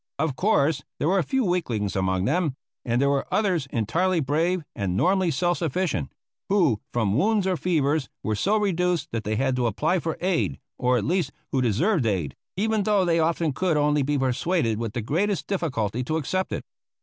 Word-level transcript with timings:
Of 0.17 0.35
course, 0.35 0.81
there 0.97 1.07
were 1.07 1.19
a 1.19 1.23
few 1.23 1.45
weaklings 1.45 1.95
among 1.95 2.25
them; 2.25 2.55
and 2.83 2.99
there 2.99 3.09
were 3.11 3.31
others, 3.31 3.67
entirely 3.69 4.19
brave 4.19 4.63
and 4.75 4.97
normally 4.97 5.29
self 5.29 5.59
sufficient, 5.59 6.11
who, 6.49 6.81
from 6.91 7.13
wounds 7.15 7.45
or 7.45 7.55
fevers, 7.55 8.09
were 8.23 8.33
so 8.35 8.57
reduced 8.57 9.09
that 9.11 9.25
they 9.25 9.35
had 9.35 9.55
to 9.57 9.67
apply 9.67 9.99
for 9.99 10.17
aid 10.19 10.59
or 10.79 10.97
at 10.97 11.05
least, 11.05 11.31
who 11.51 11.61
deserved 11.61 12.07
aid, 12.07 12.35
even 12.57 12.81
though 12.81 13.05
they 13.05 13.19
often 13.19 13.53
could 13.53 13.77
only 13.77 14.01
be 14.01 14.17
persuaded 14.17 14.79
with 14.79 14.93
the 14.93 15.03
greatest 15.03 15.45
difficulty 15.45 16.03
to 16.05 16.17
accept 16.17 16.51
it. 16.51 16.63